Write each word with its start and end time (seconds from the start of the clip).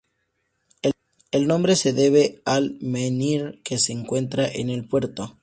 El 1.31 1.45
nombre 1.45 1.75
se 1.75 1.93
debe 1.93 2.41
al 2.43 2.75
menhir 2.81 3.61
que 3.63 3.77
se 3.77 3.93
encuentra 3.93 4.47
en 4.51 4.71
el 4.71 4.87
puerto. 4.87 5.37